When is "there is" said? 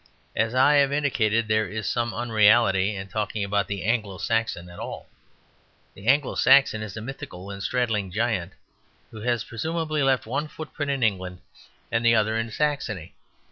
1.47-1.87